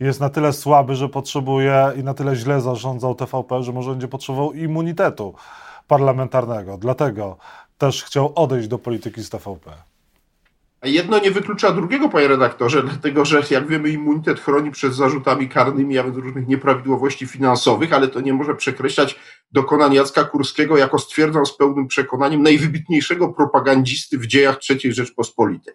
jest 0.00 0.20
na 0.20 0.30
tyle 0.30 0.52
słaby, 0.52 0.94
że 0.94 1.08
potrzebuje 1.08 1.92
i 1.96 2.04
na 2.04 2.14
tyle 2.14 2.36
źle 2.36 2.60
zarządzał 2.60 3.14
TVP, 3.14 3.62
że 3.62 3.72
może 3.72 3.90
będzie 3.90 4.08
potrzebował 4.08 4.52
immunitetu 4.52 5.34
parlamentarnego? 5.88 6.78
Dlatego 6.78 7.36
też 7.78 8.04
chciał 8.04 8.32
odejść 8.34 8.68
do 8.68 8.78
polityki 8.78 9.22
z 9.22 9.30
TVP. 9.30 9.88
Jedno 10.84 11.18
nie 11.18 11.30
wyklucza 11.30 11.72
drugiego, 11.72 12.08
panie 12.08 12.28
redaktorze, 12.28 12.82
dlatego 12.82 13.24
że, 13.24 13.42
jak 13.50 13.66
wiemy, 13.66 13.88
immunitet 13.88 14.40
chroni 14.40 14.70
przed 14.70 14.94
zarzutami 14.94 15.48
karnymi, 15.48 15.98
a 15.98 16.04
więc 16.04 16.16
różnych 16.16 16.48
nieprawidłowości 16.48 17.26
finansowych, 17.26 17.92
ale 17.92 18.08
to 18.08 18.20
nie 18.20 18.32
może 18.32 18.54
przekreślać 18.54 19.18
dokonań 19.52 19.94
Jacka 19.94 20.24
Kurskiego, 20.24 20.76
jako 20.76 20.98
stwierdzam 20.98 21.46
z 21.46 21.56
pełnym 21.56 21.86
przekonaniem, 21.86 22.42
najwybitniejszego 22.42 23.28
propagandzisty 23.28 24.18
w 24.18 24.26
dziejach 24.26 24.58
III 24.70 24.92
Rzeczpospolitej. 24.92 25.74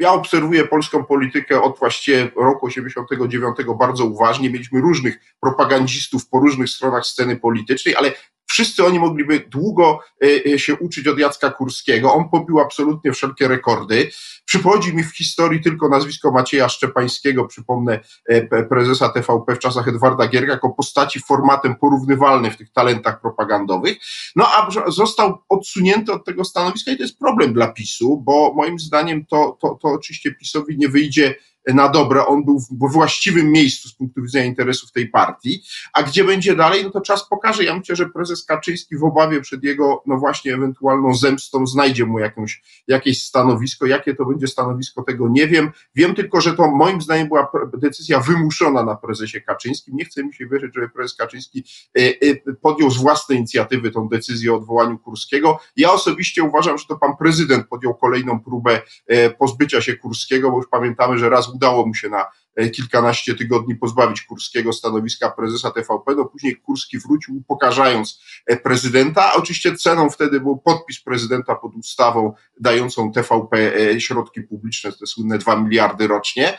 Ja 0.00 0.12
obserwuję 0.12 0.64
polską 0.64 1.04
politykę 1.04 1.62
od 1.62 1.78
właściwie 1.78 2.30
roku 2.36 2.66
89 2.66 3.56
bardzo 3.78 4.04
uważnie. 4.04 4.50
Mieliśmy 4.50 4.80
różnych 4.80 5.18
propagandzistów 5.40 6.28
po 6.28 6.38
różnych 6.38 6.70
stronach 6.70 7.06
sceny 7.06 7.36
politycznej, 7.36 7.96
ale 7.96 8.12
Wszyscy 8.50 8.84
oni 8.84 8.98
mogliby 8.98 9.40
długo 9.40 10.00
e, 10.22 10.52
e, 10.52 10.58
się 10.58 10.74
uczyć 10.74 11.06
od 11.06 11.18
Jacka 11.18 11.50
Kurskiego. 11.50 12.14
On 12.14 12.28
pobił 12.28 12.60
absolutnie 12.60 13.12
wszelkie 13.12 13.48
rekordy. 13.48 14.10
Przychodzi 14.44 14.96
mi 14.96 15.04
w 15.04 15.16
historii 15.16 15.60
tylko 15.60 15.88
nazwisko 15.88 16.30
Macieja 16.30 16.68
Szczepańskiego, 16.68 17.44
przypomnę 17.44 18.00
e, 18.28 18.64
prezesa 18.64 19.08
TVP 19.08 19.54
w 19.54 19.58
czasach 19.58 19.88
Edwarda 19.88 20.28
Gierka, 20.28 20.52
jako 20.52 20.70
postaci 20.70 21.20
formatem 21.20 21.76
porównywalny 21.76 22.50
w 22.50 22.56
tych 22.56 22.72
talentach 22.72 23.20
propagandowych. 23.20 23.96
No 24.36 24.46
a 24.46 24.90
został 24.90 25.38
odsunięty 25.48 26.12
od 26.12 26.24
tego 26.24 26.44
stanowiska 26.44 26.92
i 26.92 26.96
to 26.96 27.02
jest 27.02 27.18
problem 27.18 27.52
dla 27.52 27.72
PiSu, 27.72 28.22
bo 28.24 28.52
moim 28.54 28.78
zdaniem 28.78 29.26
to, 29.26 29.58
to, 29.60 29.78
to 29.82 29.88
oczywiście 29.88 30.34
PiSowi 30.34 30.78
nie 30.78 30.88
wyjdzie 30.88 31.34
na 31.74 31.88
dobre, 31.88 32.26
on 32.26 32.44
był 32.44 32.58
w 32.58 32.92
właściwym 32.92 33.52
miejscu 33.52 33.88
z 33.88 33.94
punktu 33.94 34.22
widzenia 34.22 34.44
interesów 34.44 34.92
tej 34.92 35.08
partii, 35.08 35.62
a 35.92 36.02
gdzie 36.02 36.24
będzie 36.24 36.56
dalej, 36.56 36.84
no 36.84 36.90
to 36.90 37.00
czas 37.00 37.28
pokaże. 37.28 37.64
Ja 37.64 37.78
myślę, 37.78 37.96
że 37.96 38.08
prezes 38.08 38.44
Kaczyński 38.44 38.96
w 38.96 39.04
obawie 39.04 39.40
przed 39.40 39.64
jego, 39.64 40.02
no 40.06 40.16
właśnie, 40.16 40.54
ewentualną 40.54 41.14
zemstą 41.14 41.66
znajdzie 41.66 42.06
mu 42.06 42.18
jakąś, 42.18 42.62
jakieś 42.88 43.22
stanowisko. 43.22 43.86
Jakie 43.86 44.14
to 44.14 44.24
będzie 44.24 44.46
stanowisko, 44.46 45.02
tego 45.02 45.28
nie 45.28 45.46
wiem. 45.48 45.70
Wiem 45.94 46.14
tylko, 46.14 46.40
że 46.40 46.56
to 46.56 46.70
moim 46.70 47.02
zdaniem 47.02 47.28
była 47.28 47.50
decyzja 47.78 48.20
wymuszona 48.20 48.84
na 48.84 48.96
prezesie 48.96 49.40
Kaczyńskim. 49.40 49.96
Nie 49.96 50.04
chcę 50.04 50.24
mi 50.24 50.34
się 50.34 50.46
wierzyć, 50.46 50.74
żeby 50.74 50.88
prezes 50.88 51.16
Kaczyński 51.16 51.64
e, 51.98 52.00
e, 52.00 52.54
podjął 52.62 52.90
z 52.90 52.96
własnej 52.96 53.38
inicjatywy 53.38 53.90
tą 53.90 54.08
decyzję 54.08 54.52
o 54.52 54.56
odwołaniu 54.56 54.98
Kurskiego. 54.98 55.58
Ja 55.76 55.92
osobiście 55.92 56.42
uważam, 56.42 56.78
że 56.78 56.84
to 56.88 56.96
pan 56.96 57.16
prezydent 57.16 57.66
podjął 57.68 57.94
kolejną 57.94 58.40
próbę 58.40 58.82
e, 59.06 59.30
pozbycia 59.30 59.80
się 59.80 59.96
Kurskiego, 59.96 60.50
bo 60.50 60.56
już 60.56 60.66
pamiętamy, 60.68 61.18
że 61.18 61.28
raz 61.28 61.52
udało 61.60 61.86
mu 61.86 61.94
się 61.94 62.08
na 62.08 62.26
e, 62.56 62.70
kilkanaście 62.70 63.34
tygodni 63.34 63.74
pozbawić 63.76 64.22
Kurskiego 64.22 64.72
stanowiska 64.72 65.30
prezesa 65.30 65.70
TVP, 65.70 66.14
no 66.16 66.24
później 66.24 66.56
Kurski 66.56 66.98
wrócił 66.98 67.36
upokarzając 67.36 68.20
e, 68.46 68.56
prezydenta, 68.56 69.34
oczywiście 69.34 69.76
ceną 69.76 70.10
wtedy 70.10 70.40
był 70.40 70.58
podpis 70.58 71.00
prezydenta 71.00 71.54
pod 71.54 71.74
ustawą 71.74 72.32
dającą 72.60 73.12
TVP 73.12 73.74
e, 73.76 74.00
środki 74.00 74.42
publiczne, 74.42 74.92
te 74.92 75.06
słynne 75.06 75.38
dwa 75.38 75.56
miliardy 75.56 76.06
rocznie 76.06 76.58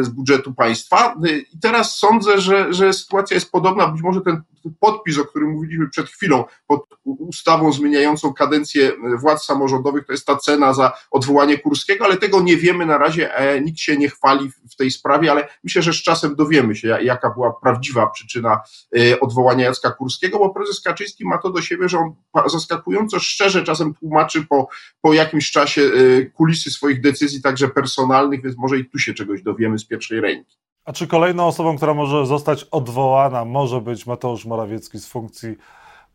z 0.00 0.08
budżetu 0.08 0.54
państwa. 0.54 1.14
I 1.52 1.58
teraz 1.58 1.98
sądzę, 1.98 2.40
że, 2.40 2.72
że 2.74 2.92
sytuacja 2.92 3.34
jest 3.34 3.50
podobna, 3.50 3.86
być 3.86 4.02
może 4.02 4.20
ten 4.20 4.42
podpis, 4.80 5.18
o 5.18 5.24
którym 5.24 5.50
mówiliśmy 5.50 5.88
przed 5.88 6.08
chwilą, 6.08 6.44
pod 6.66 6.89
ustawą 7.04 7.72
zmieniającą 7.72 8.34
kadencję 8.34 8.92
władz 9.18 9.44
samorządowych, 9.44 10.06
to 10.06 10.12
jest 10.12 10.26
ta 10.26 10.36
cena 10.36 10.72
za 10.72 10.92
odwołanie 11.10 11.58
Kurskiego, 11.58 12.04
ale 12.04 12.16
tego 12.16 12.40
nie 12.40 12.56
wiemy 12.56 12.86
na 12.86 12.98
razie, 12.98 13.34
e, 13.34 13.60
nikt 13.60 13.78
się 13.78 13.96
nie 13.96 14.08
chwali 14.08 14.50
w 14.70 14.76
tej 14.76 14.90
sprawie, 14.90 15.30
ale 15.30 15.48
myślę, 15.64 15.82
że 15.82 15.92
z 15.92 16.02
czasem 16.02 16.36
dowiemy 16.36 16.76
się, 16.76 16.98
jaka 17.02 17.30
była 17.30 17.52
prawdziwa 17.52 18.06
przyczyna 18.06 18.60
e, 18.98 19.20
odwołania 19.20 19.64
Jacka 19.64 19.90
Kurskiego, 19.90 20.38
bo 20.38 20.50
prezes 20.50 20.80
Kaczyński 20.80 21.24
ma 21.24 21.38
to 21.38 21.50
do 21.50 21.62
siebie, 21.62 21.88
że 21.88 21.98
on 21.98 22.14
zaskakująco 22.46 23.20
szczerze 23.20 23.64
czasem 23.64 23.94
tłumaczy 23.94 24.46
po, 24.46 24.68
po 25.00 25.12
jakimś 25.12 25.50
czasie 25.50 25.82
e, 25.82 26.22
kulisy 26.26 26.70
swoich 26.70 27.00
decyzji, 27.00 27.42
także 27.42 27.68
personalnych, 27.68 28.42
więc 28.42 28.56
może 28.58 28.78
i 28.78 28.84
tu 28.84 28.98
się 28.98 29.14
czegoś 29.14 29.42
dowiemy 29.42 29.78
z 29.78 29.84
pierwszej 29.86 30.20
ręki. 30.20 30.56
A 30.84 30.92
czy 30.92 31.06
kolejną 31.06 31.46
osobą, 31.46 31.76
która 31.76 31.94
może 31.94 32.26
zostać 32.26 32.64
odwołana, 32.64 33.44
może 33.44 33.80
być 33.80 34.06
Mateusz 34.06 34.44
Morawiecki 34.44 34.98
z 34.98 35.06
funkcji 35.06 35.56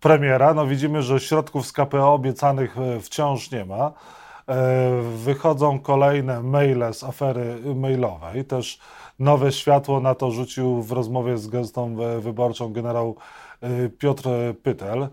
premiera? 0.06 0.54
No 0.54 0.68
widzimy, 0.68 1.02
że 1.02 1.20
środków 1.20 1.68
z 1.68 1.72
KPO 1.72 2.14
obiecanych 2.14 2.78
e, 2.78 3.00
wciąż 3.00 3.52
nie 3.52 3.66
ma. 3.66 3.92
E, 4.50 5.02
wychodzą 5.02 5.80
kolejne 5.80 6.44
maile 6.44 6.94
z 6.94 7.04
afery 7.04 7.76
mailowej. 7.76 8.46
Też 8.46 8.80
nowe 9.20 9.52
światło 9.52 10.00
na 10.00 10.16
to 10.16 10.32
rzucił 10.32 10.82
w 10.82 10.92
rozmowie 10.92 11.38
z 11.38 11.48
gazetą 11.48 11.96
wyborczą 12.20 12.74
generał 12.74 13.16
Piotr 13.98 14.30
Pytel. 14.64 15.08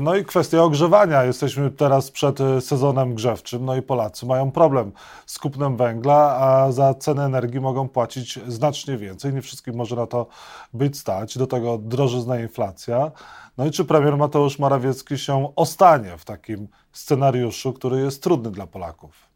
No 0.00 0.16
i 0.16 0.24
kwestia 0.24 0.62
ogrzewania. 0.62 1.24
Jesteśmy 1.24 1.70
teraz 1.70 2.10
przed 2.10 2.38
sezonem 2.60 3.14
grzewczym, 3.14 3.64
no 3.64 3.76
i 3.76 3.82
Polacy 3.82 4.26
mają 4.26 4.50
problem 4.50 4.92
z 5.26 5.38
kupnem 5.38 5.76
węgla, 5.76 6.36
a 6.36 6.72
za 6.72 6.94
cenę 6.94 7.24
energii 7.24 7.60
mogą 7.60 7.88
płacić 7.88 8.38
znacznie 8.46 8.96
więcej. 8.96 9.34
Nie 9.34 9.42
wszystkim 9.42 9.76
może 9.76 9.96
na 9.96 10.06
to 10.06 10.26
być 10.74 10.98
stać. 10.98 11.38
Do 11.38 11.46
tego 11.46 11.78
drożyzna 11.78 12.40
inflacja. 12.40 13.10
No 13.58 13.66
i 13.66 13.70
czy 13.70 13.84
premier 13.84 14.16
Mateusz 14.16 14.58
Morawiecki 14.58 15.18
się 15.18 15.52
ostanie 15.56 16.18
w 16.18 16.24
takim 16.24 16.68
scenariuszu, 16.92 17.72
który 17.72 18.00
jest 18.00 18.22
trudny 18.22 18.50
dla 18.50 18.66
Polaków? 18.66 19.31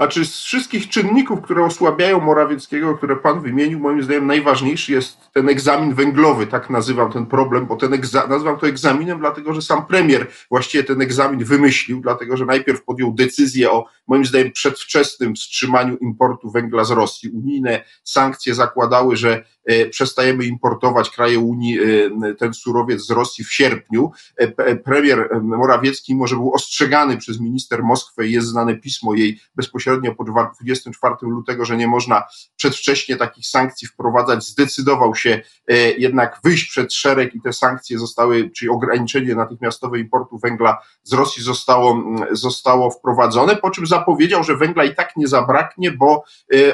Znaczy 0.00 0.24
z 0.24 0.42
wszystkich 0.42 0.88
czynników, 0.88 1.40
które 1.42 1.64
osłabiają 1.64 2.20
Morawieckiego, 2.20 2.98
które 2.98 3.16
pan 3.16 3.40
wymienił, 3.40 3.80
moim 3.80 4.02
zdaniem 4.02 4.26
najważniejszy 4.26 4.92
jest 4.92 5.18
ten 5.32 5.48
egzamin 5.48 5.94
węglowy, 5.94 6.46
tak 6.46 6.70
nazywam 6.70 7.12
ten 7.12 7.26
problem, 7.26 7.66
bo 7.66 7.76
ten 7.76 7.90
egza- 7.90 8.28
nazywam 8.28 8.58
to 8.58 8.68
egzaminem, 8.68 9.18
dlatego 9.18 9.54
że 9.54 9.62
sam 9.62 9.86
premier 9.86 10.26
właściwie 10.50 10.84
ten 10.84 11.02
egzamin 11.02 11.44
wymyślił, 11.44 12.00
dlatego 12.00 12.36
że 12.36 12.46
najpierw 12.46 12.84
podjął 12.84 13.12
decyzję 13.12 13.70
o 13.70 13.86
moim 14.08 14.24
zdaniem 14.24 14.52
przedwczesnym 14.52 15.34
wstrzymaniu 15.34 15.96
importu 15.96 16.50
węgla 16.50 16.84
z 16.84 16.90
Rosji. 16.90 17.30
Unijne 17.30 17.84
sankcje 18.04 18.54
zakładały, 18.54 19.16
że 19.16 19.44
E, 19.64 19.86
przestajemy 19.86 20.44
importować 20.44 21.10
kraje 21.10 21.38
Unii 21.38 21.78
e, 21.80 22.34
ten 22.34 22.54
surowiec 22.54 23.00
z 23.00 23.10
Rosji 23.10 23.44
w 23.44 23.52
sierpniu. 23.52 24.10
E, 24.36 24.76
premier 24.76 25.28
Morawiecki, 25.42 26.14
może 26.14 26.36
był 26.36 26.54
ostrzegany 26.54 27.16
przez 27.16 27.40
minister 27.40 27.82
Moskwy, 27.82 28.28
jest 28.28 28.46
znane 28.46 28.76
pismo 28.76 29.14
jej 29.14 29.40
bezpośrednio 29.56 29.89
po 30.18 30.24
24 30.24 31.14
lutego, 31.22 31.64
że 31.64 31.76
nie 31.76 31.86
można 31.86 32.22
przedwcześnie 32.56 33.16
takich 33.16 33.46
sankcji 33.46 33.88
wprowadzać, 33.88 34.44
zdecydował 34.44 35.14
się 35.14 35.40
jednak 35.98 36.40
wyjść 36.44 36.70
przed 36.70 36.94
szereg 36.94 37.34
i 37.34 37.40
te 37.40 37.52
sankcje 37.52 37.98
zostały, 37.98 38.50
czyli 38.50 38.68
ograniczenie 38.68 39.34
natychmiastowe 39.34 39.98
importu 39.98 40.38
węgla 40.38 40.78
z 41.02 41.12
Rosji 41.12 41.42
zostało, 41.42 42.02
zostało 42.30 42.90
wprowadzone, 42.90 43.56
po 43.56 43.70
czym 43.70 43.86
zapowiedział, 43.86 44.44
że 44.44 44.56
węgla 44.56 44.84
i 44.84 44.94
tak 44.94 45.16
nie 45.16 45.28
zabraknie, 45.28 45.92
bo 45.92 46.24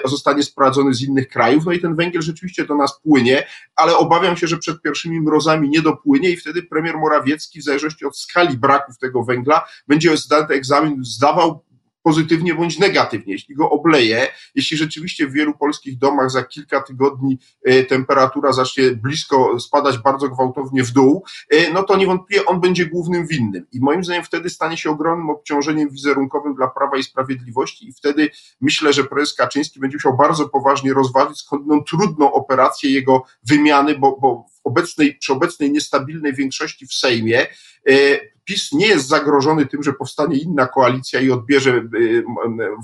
zostanie 0.04 0.42
sprowadzony 0.42 0.94
z 0.94 1.02
innych 1.02 1.28
krajów. 1.28 1.64
No 1.66 1.72
i 1.72 1.80
ten 1.80 1.96
węgiel 1.96 2.22
rzeczywiście 2.22 2.64
do 2.64 2.74
nas 2.74 3.00
płynie, 3.00 3.46
ale 3.76 3.96
obawiam 3.96 4.36
się, 4.36 4.46
że 4.46 4.56
przed 4.56 4.82
pierwszymi 4.82 5.20
mrozami 5.20 5.68
nie 5.68 5.82
dopłynie 5.82 6.30
i 6.30 6.36
wtedy 6.36 6.62
premier 6.62 6.98
Morawiecki, 6.98 7.60
w 7.60 7.64
zależności 7.64 8.04
od 8.04 8.18
skali 8.18 8.56
braków 8.56 8.98
tego 8.98 9.24
węgla, 9.24 9.66
będzie 9.88 10.16
zdany 10.16 10.54
egzamin 10.54 11.04
zdawał 11.04 11.64
pozytywnie 12.06 12.54
bądź 12.54 12.78
negatywnie. 12.78 13.32
Jeśli 13.32 13.54
go 13.54 13.70
obleje, 13.70 14.28
jeśli 14.54 14.76
rzeczywiście 14.76 15.26
w 15.26 15.32
wielu 15.32 15.54
polskich 15.54 15.98
domach 15.98 16.30
za 16.30 16.42
kilka 16.42 16.82
tygodni 16.82 17.38
e, 17.64 17.84
temperatura 17.84 18.52
zacznie 18.52 18.90
blisko 18.90 19.60
spadać 19.60 19.98
bardzo 19.98 20.28
gwałtownie 20.28 20.82
w 20.82 20.90
dół, 20.90 21.24
e, 21.50 21.72
no 21.72 21.82
to 21.82 21.96
niewątpliwie 21.96 22.46
on 22.46 22.60
będzie 22.60 22.86
głównym 22.86 23.26
winnym. 23.26 23.66
I 23.72 23.80
moim 23.80 24.04
zdaniem 24.04 24.24
wtedy 24.24 24.50
stanie 24.50 24.76
się 24.76 24.90
ogromnym 24.90 25.30
obciążeniem 25.30 25.90
wizerunkowym 25.90 26.54
dla 26.54 26.68
Prawa 26.68 26.96
i 26.96 27.02
Sprawiedliwości 27.02 27.88
i 27.88 27.92
wtedy 27.92 28.30
myślę, 28.60 28.92
że 28.92 29.04
prezes 29.04 29.34
Kaczyński 29.34 29.80
będzie 29.80 29.96
musiał 29.96 30.16
bardzo 30.16 30.48
poważnie 30.48 30.94
rozważyć 30.94 31.38
skądną 31.38 31.84
trudną 31.84 32.32
operację 32.32 32.90
jego 32.90 33.22
wymiany, 33.42 33.98
bo, 33.98 34.18
bo 34.20 34.46
w 34.48 34.66
obecnej, 34.66 35.14
przy 35.14 35.32
obecnej 35.32 35.72
niestabilnej 35.72 36.34
większości 36.34 36.86
w 36.86 36.94
Sejmie 36.94 37.46
e, 37.88 38.35
PiS 38.46 38.72
nie 38.72 38.86
jest 38.86 39.08
zagrożony 39.08 39.66
tym, 39.66 39.82
że 39.82 39.92
powstanie 39.92 40.36
inna 40.36 40.66
koalicja 40.66 41.20
i 41.20 41.30
odbierze 41.30 41.70
y, 41.70 42.24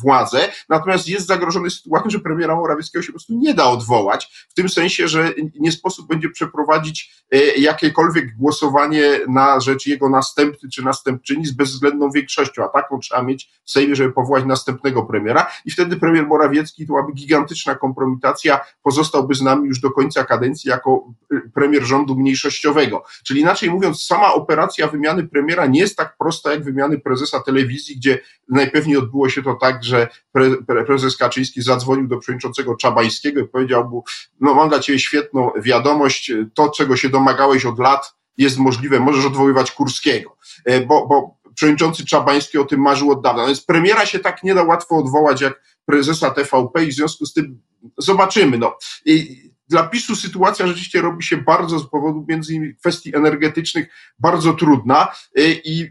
władzę, 0.02 0.48
natomiast 0.68 1.08
jest 1.08 1.26
zagrożony 1.26 1.70
sytuacją, 1.70 2.10
że 2.10 2.18
premiera 2.18 2.56
Morawieckiego 2.56 3.02
się 3.02 3.06
po 3.06 3.12
prostu 3.12 3.34
nie 3.36 3.54
da 3.54 3.64
odwołać, 3.64 4.46
w 4.48 4.54
tym 4.54 4.68
sensie, 4.68 5.08
że 5.08 5.32
nie 5.60 5.72
sposób 5.72 6.08
będzie 6.08 6.30
przeprowadzić 6.30 7.24
y, 7.34 7.38
jakiekolwiek 7.56 8.36
głosowanie 8.36 9.20
na 9.28 9.60
rzecz 9.60 9.86
jego 9.86 10.08
następcy 10.08 10.68
czy 10.68 10.82
następczyni 10.82 11.46
z 11.46 11.52
bezwzględną 11.52 12.10
większością, 12.10 12.64
a 12.64 12.68
taką 12.68 12.98
trzeba 12.98 13.22
mieć 13.22 13.50
w 13.64 13.70
Sejmie, 13.70 13.96
żeby 13.96 14.12
powołać 14.12 14.44
następnego 14.44 15.02
premiera 15.02 15.46
i 15.64 15.70
wtedy 15.70 15.96
premier 15.96 16.26
Morawiecki, 16.26 16.86
to 16.86 16.92
byłaby 16.92 17.12
gigantyczna 17.12 17.74
kompromitacja, 17.74 18.60
pozostałby 18.82 19.34
z 19.34 19.42
nami 19.42 19.68
już 19.68 19.80
do 19.80 19.90
końca 19.90 20.24
kadencji 20.24 20.70
jako 20.70 21.14
y, 21.32 21.50
premier 21.54 21.82
rządu 21.82 22.16
mniejszościowego. 22.16 23.04
Czyli 23.24 23.40
inaczej 23.40 23.70
mówiąc, 23.70 24.02
sama 24.02 24.34
operacja 24.34 24.88
wymiany 24.88 25.28
premiera 25.28 25.51
premiera 25.52 25.66
nie 25.66 25.80
jest 25.80 25.96
tak 25.96 26.16
prosta 26.18 26.52
jak 26.52 26.64
wymiany 26.64 26.98
prezesa 26.98 27.40
telewizji, 27.40 27.96
gdzie 27.96 28.18
najpewniej 28.48 28.96
odbyło 28.96 29.28
się 29.28 29.42
to 29.42 29.54
tak, 29.54 29.84
że 29.84 30.08
pre, 30.32 30.50
prezes 30.86 31.16
Kaczyński 31.16 31.62
zadzwonił 31.62 32.08
do 32.08 32.18
przewodniczącego 32.18 32.76
Czabańskiego 32.76 33.40
i 33.40 33.48
powiedział 33.48 33.88
mu, 33.88 34.04
no 34.40 34.54
mam 34.54 34.68
dla 34.68 34.78
ciebie 34.78 34.98
świetną 34.98 35.50
wiadomość, 35.62 36.32
to 36.54 36.70
czego 36.70 36.96
się 36.96 37.08
domagałeś 37.08 37.66
od 37.66 37.78
lat 37.78 38.14
jest 38.38 38.58
możliwe, 38.58 39.00
możesz 39.00 39.24
odwoływać 39.24 39.72
Kurskiego, 39.72 40.36
e, 40.64 40.80
bo, 40.80 41.06
bo 41.06 41.36
przewodniczący 41.54 42.04
Czabański 42.04 42.58
o 42.58 42.64
tym 42.64 42.80
marzył 42.80 43.10
od 43.10 43.22
dawna. 43.22 43.46
Więc 43.46 43.64
premiera 43.64 44.06
się 44.06 44.18
tak 44.18 44.42
nie 44.42 44.54
da 44.54 44.62
łatwo 44.62 44.96
odwołać 44.96 45.40
jak 45.40 45.62
prezesa 45.84 46.30
TVP 46.30 46.84
i 46.84 46.86
w 46.88 46.94
związku 46.94 47.26
z 47.26 47.32
tym 47.32 47.60
zobaczymy. 47.98 48.58
No. 48.58 48.76
I 49.04 49.42
dla 49.72 49.82
PiSu 49.82 50.16
sytuacja 50.16 50.66
rzeczywiście 50.66 51.00
robi 51.00 51.24
się 51.24 51.36
bardzo 51.36 51.78
z 51.78 51.90
powodu 51.90 52.24
między 52.28 52.54
innymi 52.54 52.74
kwestii 52.76 53.16
energetycznych 53.16 53.88
bardzo 54.18 54.52
trudna 54.52 55.08
y, 55.38 55.60
i 55.64 55.90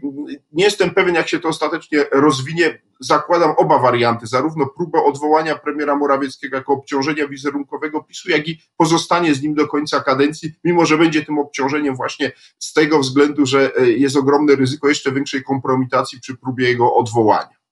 nie 0.52 0.64
jestem 0.64 0.90
pewien, 0.90 1.14
jak 1.14 1.28
się 1.28 1.38
to 1.38 1.48
ostatecznie 1.48 2.04
rozwinie. 2.12 2.82
Zakładam 3.00 3.54
oba 3.56 3.78
warianty, 3.78 4.26
zarówno 4.26 4.66
próbę 4.66 5.04
odwołania 5.04 5.58
premiera 5.58 5.96
Morawieckiego 5.96 6.56
jako 6.56 6.72
obciążenia 6.72 7.28
wizerunkowego 7.28 8.02
PiSu, 8.02 8.30
jak 8.30 8.48
i 8.48 8.60
pozostanie 8.76 9.34
z 9.34 9.42
nim 9.42 9.54
do 9.54 9.68
końca 9.68 10.00
kadencji, 10.00 10.52
mimo 10.64 10.86
że 10.86 10.98
będzie 10.98 11.24
tym 11.24 11.38
obciążeniem 11.38 11.96
właśnie 11.96 12.32
z 12.58 12.72
tego 12.72 12.98
względu, 12.98 13.46
że 13.46 13.80
y, 13.80 13.98
jest 13.98 14.16
ogromne 14.16 14.54
ryzyko 14.54 14.88
jeszcze 14.88 15.12
większej 15.12 15.42
kompromitacji 15.42 16.20
przy 16.20 16.36
próbie 16.36 16.68
jego 16.68 16.94
odwołania. 16.94 17.62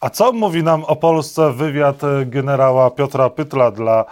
A 0.00 0.10
co 0.10 0.32
mówi 0.32 0.62
nam 0.62 0.84
o 0.84 0.96
Polsce 0.96 1.52
wywiad 1.52 2.04
y, 2.04 2.26
generała 2.26 2.90
Piotra 2.90 3.30
Pytla 3.30 3.70
dla 3.70 4.04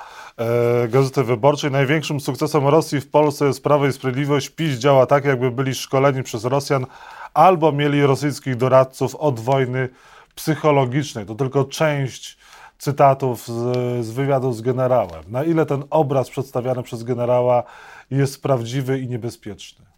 Gazety 0.88 1.25
Wyborczej. 1.25 1.70
Największym 1.70 2.20
sukcesem 2.20 2.66
Rosji 2.66 3.00
w 3.00 3.11
Polsce 3.11 3.47
jest 3.47 3.62
Prawo 3.62 3.87
i 3.87 3.92
Sprawiedliwość. 3.92 4.50
PiS 4.50 4.78
działa 4.78 5.06
tak, 5.06 5.25
jakby 5.25 5.50
byli 5.50 5.75
szkoleni 5.75 6.23
przez 6.23 6.44
Rosjan 6.44 6.87
albo 7.35 7.73
mieli 7.73 8.02
rosyjskich 8.02 8.56
doradców 8.56 9.14
od 9.14 9.40
wojny 9.40 9.88
psychologicznej. 10.35 11.26
To 11.26 11.35
tylko 11.35 11.64
część 11.64 12.38
cytatów 12.78 13.49
z, 13.49 14.06
z 14.06 14.11
wywiadu 14.11 14.52
z 14.52 14.61
generałem. 14.61 15.25
Na 15.28 15.44
ile 15.44 15.66
ten 15.66 15.85
obraz 15.90 16.30
przedstawiany 16.30 16.82
przez 16.82 17.02
generała 17.02 17.62
jest 18.11 18.42
prawdziwy 18.42 19.00
i 19.00 19.09
niebezpieczny? 19.09 19.89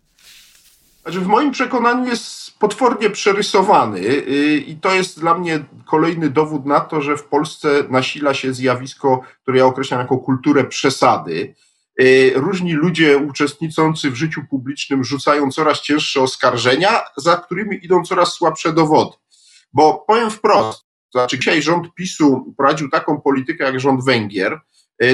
Znaczy 1.02 1.20
w 1.20 1.26
moim 1.26 1.50
przekonaniu 1.50 2.10
jest 2.10 2.58
potwornie 2.58 3.10
przerysowany 3.10 4.00
y, 4.00 4.64
i 4.66 4.76
to 4.76 4.94
jest 4.94 5.20
dla 5.20 5.38
mnie 5.38 5.64
kolejny 5.86 6.30
dowód 6.30 6.66
na 6.66 6.80
to, 6.80 7.00
że 7.00 7.16
w 7.16 7.24
Polsce 7.24 7.84
nasila 7.88 8.34
się 8.34 8.54
zjawisko, 8.54 9.20
które 9.42 9.58
ja 9.58 9.66
określam 9.66 10.00
jako 10.00 10.18
kulturę 10.18 10.64
przesady. 10.64 11.54
Y, 12.00 12.32
różni 12.34 12.72
ludzie 12.72 13.18
uczestniczący 13.18 14.10
w 14.10 14.16
życiu 14.16 14.40
publicznym 14.50 15.04
rzucają 15.04 15.50
coraz 15.50 15.80
cięższe 15.80 16.20
oskarżenia, 16.20 17.00
za 17.16 17.36
którymi 17.36 17.84
idą 17.84 18.02
coraz 18.04 18.32
słabsze 18.32 18.72
dowody. 18.72 19.16
Bo 19.72 20.04
powiem 20.08 20.30
wprost, 20.30 20.84
znaczy 21.12 21.38
dzisiaj 21.38 21.62
rząd 21.62 21.94
PiSu 21.94 22.54
prowadził 22.56 22.90
taką 22.90 23.20
politykę 23.20 23.64
jak 23.64 23.80
rząd 23.80 24.04
Węgier, 24.04 24.60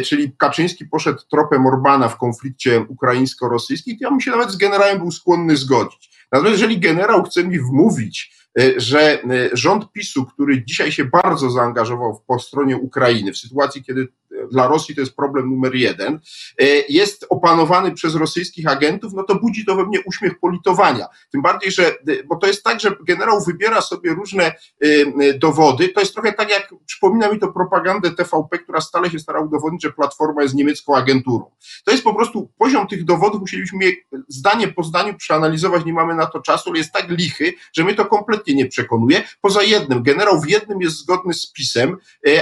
czyli 0.04 0.32
Kaczyński 0.38 0.86
poszedł 0.86 1.22
tropem 1.30 1.66
Orbana 1.66 2.08
w 2.08 2.18
konflikcie 2.18 2.80
ukraińsko-rosyjskim, 2.80 3.98
to 3.98 4.04
ja 4.04 4.10
bym 4.10 4.20
się 4.20 4.30
nawet 4.30 4.50
z 4.50 4.56
generałem 4.56 4.98
był 4.98 5.10
skłonny 5.10 5.56
zgodzić. 5.56 6.10
Natomiast 6.32 6.60
jeżeli 6.60 6.80
generał 6.80 7.22
chce 7.22 7.44
mi 7.44 7.58
wmówić, 7.58 8.32
e, 8.60 8.80
że 8.80 9.22
e, 9.22 9.50
rząd 9.52 9.92
PiSu, 9.92 10.24
który 10.26 10.64
dzisiaj 10.64 10.92
się 10.92 11.04
bardzo 11.04 11.50
zaangażował 11.50 12.22
po 12.26 12.38
stronie 12.38 12.76
Ukrainy, 12.76 13.32
w 13.32 13.38
sytuacji, 13.38 13.84
kiedy 13.84 14.08
dla 14.52 14.66
Rosji 14.66 14.94
to 14.94 15.00
jest 15.00 15.16
problem 15.16 15.50
numer 15.50 15.74
jeden, 15.74 16.20
e, 16.60 16.64
jest 16.88 17.26
opanowany 17.28 17.92
przez 17.92 18.14
rosyjskich 18.14 18.66
agentów, 18.66 19.12
no 19.14 19.22
to 19.22 19.34
budzi 19.34 19.64
to 19.64 19.76
we 19.76 19.86
mnie 19.86 19.98
uśmiech 20.06 20.38
politowania. 20.38 21.06
Tym 21.32 21.42
bardziej, 21.42 21.72
że, 21.72 21.86
e, 21.86 21.94
bo 22.26 22.36
to 22.36 22.46
jest 22.46 22.64
tak, 22.64 22.80
że 22.80 22.90
generał 23.06 23.44
wybiera 23.44 23.80
sobie 23.80 24.10
różne 24.10 24.44
e, 24.44 25.34
dowody. 25.38 25.88
To 25.88 26.00
jest 26.00 26.14
trochę 26.14 26.32
tak, 26.32 26.50
jak 26.50 26.74
przypomina 26.86 27.32
mi 27.32 27.38
to 27.38 27.52
propagandę 27.52 28.10
TVP, 28.10 28.58
która 28.58 28.80
stale 28.80 29.10
się 29.10 29.18
stara 29.18 29.40
udowodnić, 29.40 29.82
że 29.82 29.92
Platforma 29.92 30.42
jest 30.42 30.54
niemiecką 30.54 30.96
agenturą. 30.96 31.50
To 31.84 31.90
jest 31.90 32.04
po 32.04 32.14
prostu 32.14 32.50
poziom 32.58 32.86
tych 32.86 33.04
dowodów, 33.04 33.40
musielibyśmy 33.40 33.84
je 33.84 33.92
zdanie 34.28 34.68
po 34.68 34.82
zdaniu 34.82 35.14
przeanalizować, 35.14 35.84
nie 35.84 35.92
mamy 35.92 36.14
na 36.14 36.26
to 36.26 36.40
czasu, 36.40 36.70
ale 36.70 36.78
jest 36.78 36.92
tak 36.92 37.08
lichy, 37.08 37.52
że 37.72 37.84
mnie 37.84 37.94
to 37.94 38.04
kompletnie 38.06 38.54
nie 38.54 38.66
przekonuje. 38.66 39.22
Poza 39.40 39.62
jednym, 39.62 40.02
generał 40.02 40.40
w 40.40 40.48
jednym 40.48 40.80
jest 40.80 40.96
zgodny 40.96 41.34
z 41.34 41.52
pisem, 41.52 41.96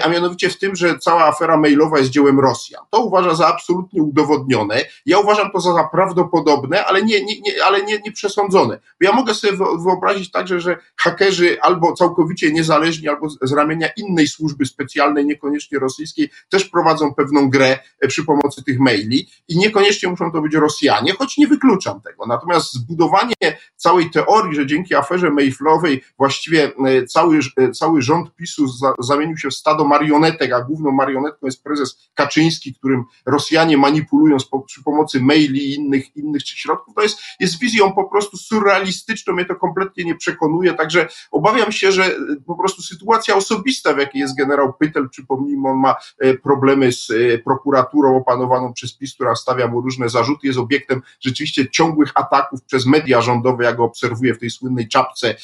a 0.05 0.09
mianowicie 0.09 0.51
w 0.51 0.59
tym, 0.59 0.77
że 0.77 0.99
cała 0.99 1.25
afera 1.25 1.57
mailowa 1.57 1.96
Mayflowa 1.97 1.99
jest 1.99 2.11
dziełem 2.11 2.41
Rosjan. 2.41 2.85
To 2.91 3.01
uważa 3.01 3.35
za 3.35 3.47
absolutnie 3.47 4.03
udowodnione. 4.03 4.81
Ja 5.07 5.19
uważam 5.19 5.51
to 5.51 5.61
za 5.61 5.85
prawdopodobne, 5.85 6.85
ale 6.85 7.03
nie, 7.03 7.25
nie, 7.25 7.41
nie, 7.41 7.65
ale 7.65 7.83
nie, 7.83 7.99
nie 7.99 8.13
przesądzone. 8.13 8.79
Bo 9.01 9.07
ja 9.07 9.13
mogę 9.13 9.35
sobie 9.35 9.53
wyobrazić 9.85 10.31
także, 10.31 10.61
że 10.61 10.77
hakerzy 10.97 11.61
albo 11.61 11.93
całkowicie 11.93 12.53
niezależni, 12.53 13.09
albo 13.09 13.29
z 13.29 13.53
ramienia 13.53 13.89
innej 13.97 14.27
służby 14.27 14.67
specjalnej, 14.67 15.27
niekoniecznie 15.27 15.79
rosyjskiej, 15.79 16.31
też 16.49 16.65
prowadzą 16.65 17.15
pewną 17.15 17.51
grę 17.51 17.79
e, 18.01 18.09
przy 18.09 18.25
pomocy 18.25 18.65
tych 18.65 18.81
maili 18.81 19.29
i 19.49 19.59
niekoniecznie 19.59 20.09
muszą 20.09 20.33
to 20.33 20.41
być 20.41 20.55
Rosjanie, 20.55 21.13
choć 21.13 21.39
nie 21.39 21.47
wykluczam 21.47 22.01
tego. 22.01 22.27
Natomiast 22.27 22.73
zbudowanie 22.73 23.35
całej 23.77 24.11
teorii, 24.11 24.55
że 24.55 24.67
dzięki 24.67 24.95
aferze 24.95 25.31
Mayflowej 25.31 26.03
właściwie 26.19 26.73
e, 26.87 27.07
cały, 27.07 27.39
e, 27.57 27.71
cały 27.71 28.03
rząd 28.03 28.35
PiSu 28.35 28.69
za, 28.69 28.95
zamienił 28.99 29.37
się 29.37 29.49
w 29.49 29.55
stado 29.55 29.85
marionetek, 29.85 30.53
a 30.53 30.61
główną 30.61 30.91
marionetką 30.93 31.47
jest 31.47 31.65
prezes 31.65 31.86
Kaczyński, 32.15 32.75
którym 32.75 33.05
Rosjanie 33.27 33.79
manipulują 33.79 34.37
przy 34.67 34.83
pomocy 34.83 35.21
maili 35.21 35.71
i 35.71 35.75
innych, 35.75 36.17
innych 36.17 36.43
środków, 36.43 36.95
to 36.95 37.03
jest, 37.03 37.19
jest 37.41 37.59
wizją 37.59 37.93
po 37.93 38.05
prostu 38.05 38.37
surrealistyczną, 38.37 39.35
mnie 39.35 39.45
to 39.45 39.57
kompletnie 39.57 40.05
nie 40.05 40.15
przekonuje, 40.15 40.75
także 40.75 41.09
obawiam 41.31 41.73
się, 41.73 41.93
że 41.93 42.05
e, 42.05 42.11
po 42.47 42.55
prostu 42.55 42.83
sytuacja 42.83 43.37
osobista, 43.37 43.95
w 43.95 43.99
jakiej 43.99 44.21
jest 44.21 44.37
generał 44.37 44.73
Pytel, 44.73 45.09
przypomnijmy, 45.09 45.69
on 45.69 45.79
ma 45.79 45.95
problemy 46.43 46.93
z 46.93 47.13
prokuraturą 47.45 48.17
opanowaną 48.17 48.73
przez 48.73 48.97
PiS, 48.97 49.15
która 49.15 49.35
stawia 49.35 49.69
mu 49.69 49.81
różne 49.81 50.09
zarzuty, 50.09 50.47
jest 50.47 50.59
obiektem 50.59 51.03
rzeczywiście 51.21 51.71
ciągłych 51.71 52.13
ataków 52.15 52.63
przez 52.63 52.87
media 52.87 53.21
rządowe, 53.21 53.65
jak 53.65 53.77
go 53.77 53.85
obserwuję 53.85 54.35
w 54.35 54.39
tej 54.39 54.51
słynnej 54.51 54.89
czapce 54.89 55.37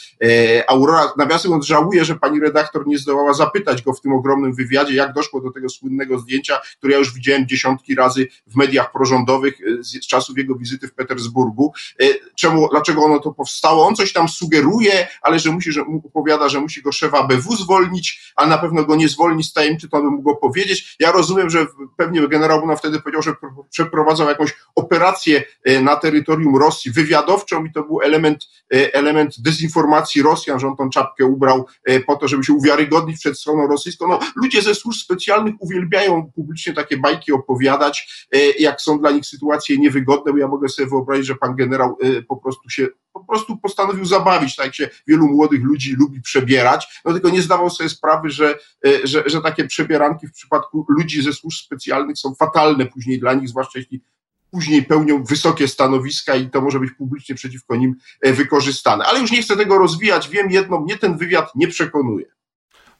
Aurora. 0.68 1.12
Nawiasem 1.16 1.50
mówiąc, 1.50 1.66
żałuję, 1.66 2.04
że 2.04 2.14
pani 2.14 2.40
redaktor 2.40 2.86
nie 2.86 2.98
zdołała 2.98 3.32
zapytać 3.32 3.82
go 3.82 3.92
w 3.92 4.00
tym 4.00 4.12
ogromnym 4.12 4.54
wywiadzie, 4.54 4.94
jak 4.94 5.12
doszło 5.12 5.40
do 5.40 5.50
tego 5.50 5.68
słynnego 5.68 6.18
zdjęcia, 6.18 6.31
które 6.78 6.92
ja 6.92 6.98
już 6.98 7.14
widziałem 7.14 7.46
dziesiątki 7.48 7.94
razy 7.94 8.28
w 8.46 8.56
mediach 8.56 8.92
prorządowych 8.92 9.54
e, 9.60 9.82
z 9.82 10.06
czasów 10.06 10.38
jego 10.38 10.54
wizyty 10.54 10.88
w 10.88 10.94
Petersburgu. 10.94 11.72
E, 12.00 12.04
czemu, 12.36 12.68
dlaczego 12.68 13.04
ono 13.04 13.18
to 13.18 13.32
powstało? 13.32 13.86
On 13.86 13.96
coś 13.96 14.12
tam 14.12 14.28
sugeruje, 14.28 15.08
ale 15.22 15.38
że 15.38 15.50
musi, 15.50 15.72
że 15.72 15.82
opowiada, 16.04 16.48
że 16.48 16.60
musi 16.60 16.82
go 16.82 16.92
szefa 16.92 17.26
BW 17.26 17.56
zwolnić, 17.56 18.32
a 18.36 18.46
na 18.46 18.58
pewno 18.58 18.84
go 18.84 18.96
nie 18.96 19.08
zwolni 19.08 19.44
z 19.44 19.52
tajemnicy, 19.52 19.88
to 19.88 20.02
by 20.02 20.10
mógł 20.10 20.22
go 20.22 20.36
powiedzieć. 20.36 20.96
Ja 21.00 21.12
rozumiem, 21.12 21.50
że 21.50 21.66
pewnie 21.96 22.28
generał 22.28 22.60
Buna 22.60 22.76
wtedy 22.76 23.00
powiedział, 23.00 23.22
że 23.22 23.34
przeprowadzał 23.70 24.28
jakąś 24.28 24.56
operację 24.74 25.42
e, 25.64 25.80
na 25.80 25.96
terytorium 25.96 26.56
Rosji 26.56 26.92
wywiadowczą 26.92 27.64
i 27.64 27.72
to 27.72 27.82
był 27.82 28.00
element, 28.00 28.48
element 28.70 29.34
dezinformacji 29.40 30.22
Rosjan, 30.22 30.60
że 30.60 30.66
on 30.66 30.76
tą 30.76 30.90
czapkę 30.90 31.24
ubrał 31.24 31.66
po 32.06 32.16
to, 32.16 32.28
żeby 32.28 32.44
się 32.44 32.52
uwiarygodnić 32.52 33.18
przed 33.18 33.38
stroną 33.38 33.66
rosyjską. 33.66 34.08
No, 34.08 34.18
ludzie 34.36 34.62
ze 34.62 34.74
służb 34.74 35.00
specjalnych 35.00 35.54
uwielbiają 35.60 36.21
publicznie 36.30 36.72
takie 36.72 36.96
bajki 36.96 37.32
opowiadać, 37.32 38.26
e, 38.32 38.38
jak 38.58 38.80
są 38.80 38.98
dla 38.98 39.10
nich 39.10 39.26
sytuacje 39.26 39.78
niewygodne, 39.78 40.32
bo 40.32 40.38
ja 40.38 40.48
mogę 40.48 40.68
sobie 40.68 40.88
wyobrazić, 40.88 41.26
że 41.26 41.34
pan 41.34 41.56
generał 41.56 41.96
e, 42.02 42.22
po 42.22 42.36
prostu 42.36 42.70
się 42.70 42.88
po 43.12 43.24
prostu 43.24 43.56
postanowił 43.56 44.04
zabawić, 44.04 44.56
tak 44.56 44.66
jak 44.66 44.74
się 44.74 44.88
wielu 45.06 45.26
młodych 45.28 45.62
ludzi 45.62 45.96
lubi 45.98 46.20
przebierać, 46.20 47.00
no 47.04 47.12
tylko 47.12 47.30
nie 47.30 47.42
zdawał 47.42 47.70
sobie 47.70 47.88
sprawy, 47.88 48.30
że, 48.30 48.58
e, 48.86 49.06
że, 49.06 49.22
że 49.26 49.42
takie 49.42 49.64
przebieranki 49.64 50.26
w 50.26 50.32
przypadku 50.32 50.86
ludzi 50.88 51.22
ze 51.22 51.32
służb 51.32 51.58
specjalnych 51.64 52.18
są 52.18 52.34
fatalne 52.34 52.86
później 52.86 53.20
dla 53.20 53.34
nich, 53.34 53.48
zwłaszcza 53.48 53.78
jeśli 53.78 54.02
później 54.50 54.82
pełnią 54.82 55.24
wysokie 55.24 55.68
stanowiska 55.68 56.34
i 56.34 56.50
to 56.50 56.60
może 56.60 56.80
być 56.80 56.90
publicznie 56.90 57.34
przeciwko 57.34 57.76
nim 57.76 57.94
wykorzystane. 58.22 59.04
Ale 59.04 59.20
już 59.20 59.32
nie 59.32 59.42
chcę 59.42 59.56
tego 59.56 59.78
rozwijać. 59.78 60.28
Wiem 60.28 60.50
jedno, 60.50 60.80
mnie 60.80 60.98
ten 60.98 61.16
wywiad 61.16 61.54
nie 61.54 61.68
przekonuje. 61.68 62.26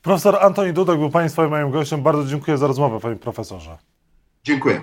Profesor 0.02 0.38
Antoni 0.44 0.72
Dudek 0.72 0.98
był 0.98 1.10
Państwa 1.10 1.46
i 1.46 1.50
moim 1.50 1.70
gościem. 1.70 2.02
Bardzo 2.02 2.30
dziękuję 2.30 2.58
za 2.58 2.66
rozmowę, 2.66 3.00
Panie 3.00 3.16
Profesorze. 3.16 3.78
Dziękuję. 4.44 4.80